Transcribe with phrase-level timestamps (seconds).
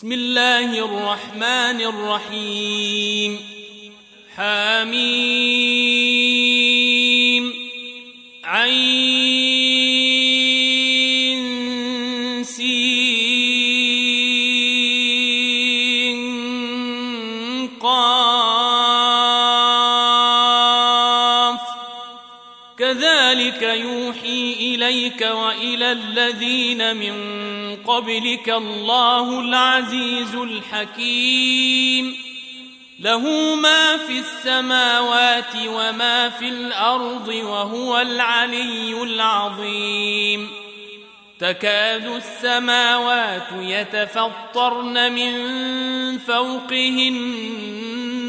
[0.00, 3.38] بسم الله الرحمن الرحيم
[4.36, 5.04] حميم
[8.44, 9.14] عين
[12.44, 13.40] سين
[17.80, 19.20] قاف
[22.78, 27.29] كذلك يوحي إليك وإلى الذين من
[27.96, 32.16] قبلك الله العزيز الحكيم.
[33.00, 40.48] له ما في السماوات وما في الأرض وهو العلي العظيم.
[41.40, 45.32] تكاد السماوات يتفطرن من
[46.18, 48.09] فوقهن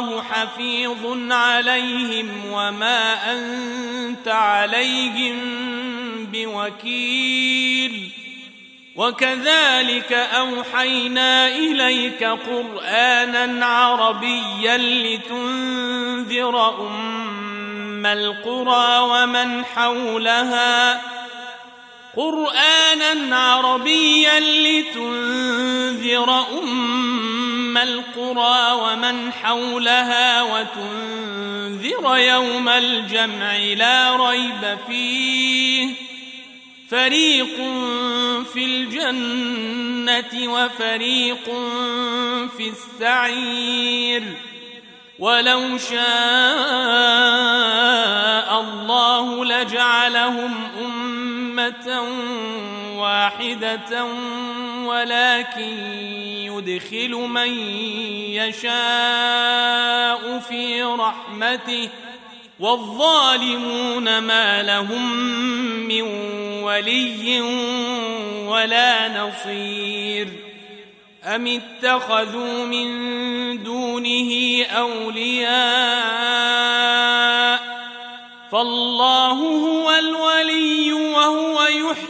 [0.00, 5.36] الله حفيظ عليهم وما أنت عليهم
[6.32, 8.10] بوكيل.
[8.96, 21.00] وكذلك أوحينا إليك قرآنا عربيا لتنذر أم القرى ومن حولها.
[22.16, 26.30] قرآنا عربيا لتنذر
[26.62, 27.39] أم
[27.78, 35.94] القرى ومن حولها وتنذر يوم الجمع لا ريب فيه
[36.90, 37.56] فريق
[38.52, 41.44] في الجنه وفريق
[42.56, 44.22] في السعير
[45.18, 46.00] ولو شاء
[48.60, 52.02] الله لجعلهم امه
[53.10, 54.04] واحدة
[54.84, 55.76] ولكن
[56.46, 57.52] يدخل من
[58.38, 58.70] يشاء
[60.38, 61.88] في رحمته
[62.60, 65.16] والظالمون ما لهم
[65.88, 66.02] من
[66.62, 67.40] ولي
[68.46, 70.28] ولا نصير
[71.24, 76.30] أم اتخذوا من دونه أولياء
[78.52, 82.09] فالله هو الولي وهو يحيي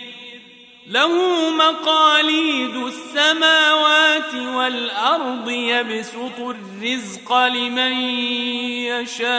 [0.91, 1.09] له
[1.49, 7.93] مقاليد السماوات والأرض يبسط الرزق لمن
[8.91, 9.31] يشاء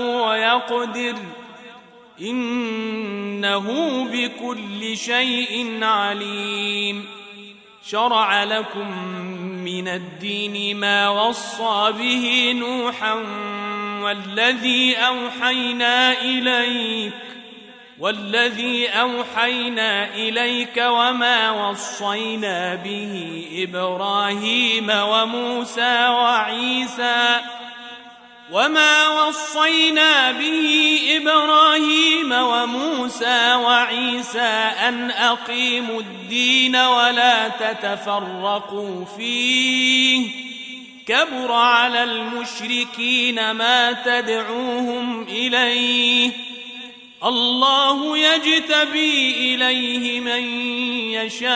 [0.00, 1.14] ويقدر.
[2.20, 3.66] إنه
[4.12, 7.04] بكل شيء عليم.
[7.86, 9.08] شرع لكم
[9.64, 13.14] من الدين ما وصى به نوحا
[14.02, 17.27] والذي أوحينا اليك
[18.00, 27.40] والذي أوحينا إليك وما وصينا به إبراهيم وموسى وعيسى
[28.52, 40.28] وما وصينا به إبراهيم وموسى وعيسى أن أقيموا الدين ولا تتفرقوا فيه
[41.06, 46.47] كبر على المشركين ما تدعوهم إليه
[47.24, 50.42] الله يجتبي إليه من
[51.10, 51.48] يشاء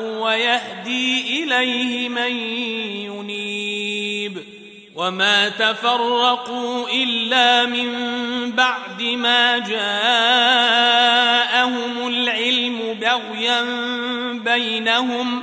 [0.00, 2.32] ويهدي إليه من
[3.06, 4.44] ينيب.
[4.96, 7.92] وما تفرقوا إلا من
[8.52, 9.76] بعد ما جاءهم
[12.08, 13.62] العلم بغيا
[14.32, 15.42] بينهم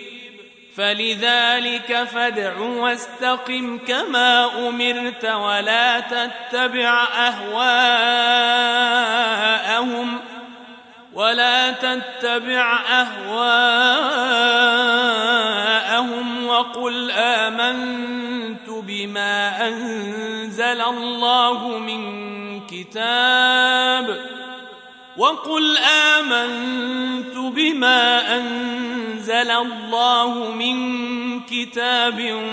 [0.81, 7.71] فلذلك فادع واستقم كما أمرت ولا تتبع أهواءهم
[11.13, 13.27] ولا تتبع أهواءهم
[16.47, 22.21] وقل آمنت بما أنزل الله من
[22.67, 24.30] كتاب
[25.17, 25.77] وقل
[26.17, 32.43] آمنت بما أنزل الله من كتاب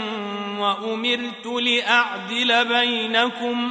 [0.58, 3.70] وأمرت لأعدل بينكم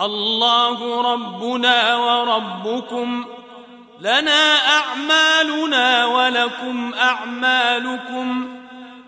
[0.00, 3.24] الله ربنا وربكم
[4.00, 8.48] لنا أعمالنا ولكم أعمالكم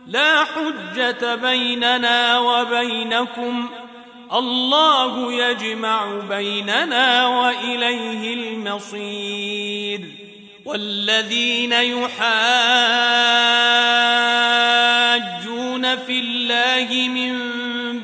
[0.06, 3.68] لا حجة بيننا وبينكم
[4.32, 10.00] الله يجمع بيننا وإليه المصير.
[10.64, 12.26] والذين يحاجون
[15.96, 17.36] في الله من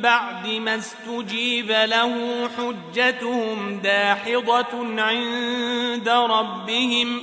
[0.00, 7.22] بعد ما استجيب له حجتهم داحضة عند ربهم.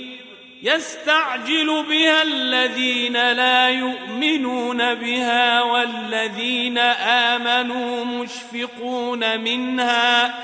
[0.63, 6.77] يستعجل بها الذين لا يؤمنون بها والذين
[7.27, 10.35] آمنوا مشفقون منها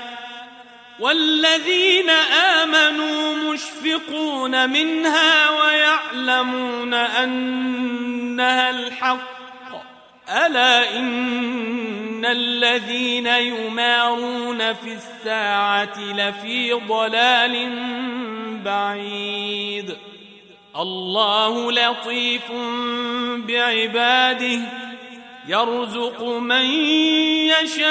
[0.98, 2.10] والذين
[2.60, 9.38] آمنوا مشفقون منها ويعلمون أنها الحق
[10.28, 17.72] ألا إن الذين يمارون في الساعة لفي ضلال
[18.64, 19.96] بعيد
[20.76, 22.52] الله لطيف
[23.46, 24.60] بعباده
[25.48, 26.64] يرزق من
[27.64, 27.88] يشاء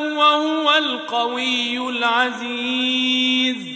[0.00, 3.75] وهو القوي العزيز.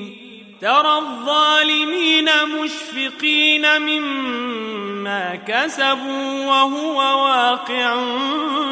[0.61, 7.95] ترى الظالمين مشفقين مما كسبوا وهو واقع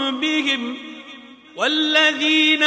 [0.09, 0.77] بهم.
[1.55, 2.63] والذين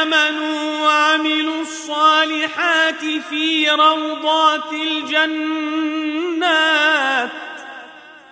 [0.00, 6.26] آمنوا وعملوا الصالحات في روضات الجنات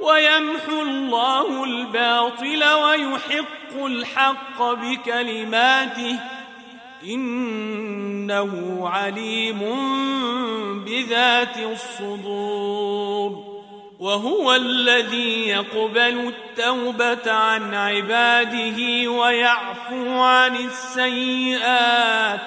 [0.00, 6.18] ويمحو الله الباطل ويحق الحق بكلماته.
[7.04, 9.60] إنه عليم
[10.84, 13.54] بذات الصدور.
[14.00, 22.40] وهو الذي يقبل التوبة عن عباده ويعفو عن السيئات.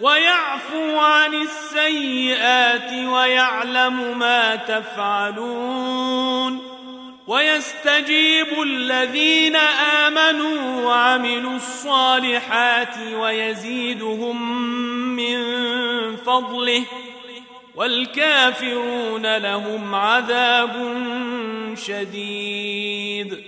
[0.00, 6.28] ويعفو عن السيئات ويعلم ما تفعلون
[7.26, 9.56] ويستجيب الذين
[10.06, 14.62] آمنوا وعملوا الصالحات ويزيدهم
[15.16, 15.36] من
[16.16, 16.84] فضله
[17.74, 20.94] والكافرون لهم عذاب
[21.74, 23.47] شديد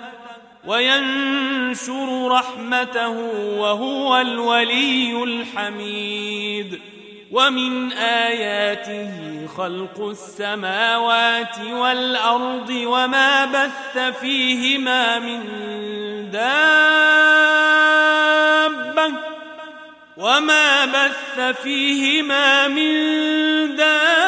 [0.65, 3.09] وينشر رحمته
[3.57, 6.79] وهو الولي الحميد.
[7.31, 9.11] ومن آياته
[9.57, 15.41] خلق السماوات والأرض وما بث فيهما من
[16.31, 16.71] دابة
[20.17, 22.91] وما بث فيهما من
[23.75, 24.21] دابة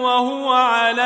[0.00, 1.05] وهو على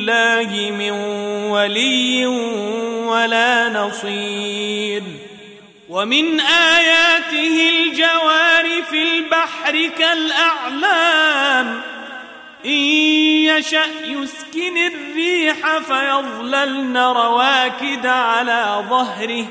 [0.00, 0.90] الله من
[1.50, 2.26] ولي
[3.06, 5.02] ولا نصير.
[5.88, 11.80] ومن آياته الجوار في البحر كالأعلام.
[12.66, 19.46] إن يشأ يسكن الريح فيظللن رواكد على ظهره.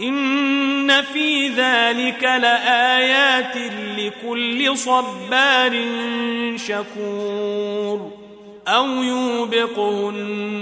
[0.00, 3.56] إن في ذلك لآيات
[3.98, 5.84] لكل صبار
[6.56, 8.25] شكور.
[8.68, 10.56] أو يوبقهن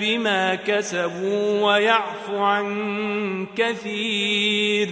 [0.00, 4.88] بما كسبوا ويعفو عن كثير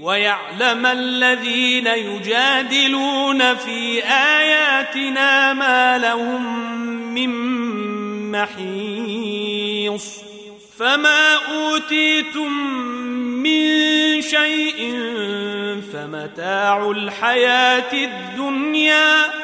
[0.00, 6.74] ويعلم الذين يجادلون في آياتنا ما لهم
[7.14, 7.30] من
[8.32, 10.24] محيص
[10.78, 12.52] فما أوتيتم
[13.42, 15.00] من شيء
[15.92, 19.43] فمتاع الحياة الدنيا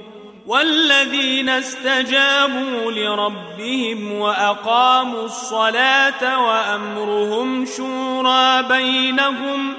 [0.51, 9.73] والذين استجابوا لربهم وأقاموا الصلاة وأمرهم شورى بينهم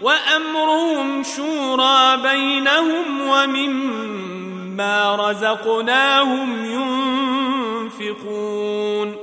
[0.00, 6.64] وأمرهم شورى بينهم ومما رزقناهم
[8.00, 9.16] ينفقون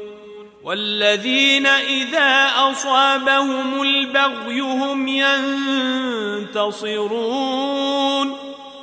[0.64, 5.08] والذين إذا أصابهم البغي هم
[6.48, 8.37] ينتصرون